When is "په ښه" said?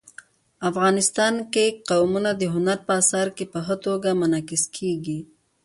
3.53-3.75